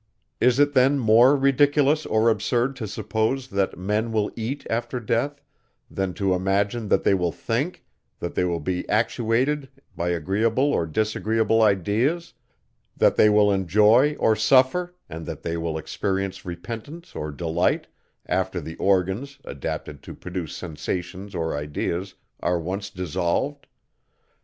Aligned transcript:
Is 0.39 0.57
it 0.57 0.73
then 0.73 0.97
more 0.97 1.35
ridiculous 1.35 2.07
or 2.07 2.29
absurd 2.31 2.75
to 2.77 2.87
suppose, 2.87 3.49
that 3.49 3.77
men 3.77 4.11
will 4.11 4.31
eat 4.35 4.65
after 4.67 4.99
death, 4.99 5.43
than 5.91 6.15
to 6.15 6.33
imagine, 6.33 6.87
that 6.87 7.03
they 7.03 7.13
will 7.13 7.31
think, 7.31 7.85
that 8.19 8.33
they 8.33 8.43
will 8.43 8.59
be 8.59 8.89
actuated 8.89 9.69
by 9.95 10.09
agreeable 10.09 10.73
or 10.73 10.87
disagreeable 10.87 11.61
ideas, 11.61 12.33
that 12.97 13.15
they 13.15 13.29
will 13.29 13.51
enjoy 13.51 14.15
or 14.19 14.35
suffer, 14.35 14.95
and 15.07 15.27
that 15.27 15.43
they 15.43 15.55
will 15.55 15.77
experience 15.77 16.45
repentance 16.45 17.13
or 17.13 17.29
delight, 17.29 17.85
after 18.25 18.59
the 18.59 18.77
organs, 18.77 19.37
adapted 19.45 20.01
to 20.01 20.15
produce 20.15 20.55
sensations 20.57 21.35
or 21.35 21.55
ideas, 21.55 22.15
are 22.39 22.59
once 22.59 22.89
dissolved. 22.89 23.67